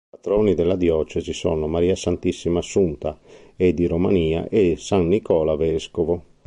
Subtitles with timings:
[0.09, 3.19] Patroni della diocesi sono Maria Santissima Assunta
[3.55, 6.23] e di Romania e san Nicola vescovo.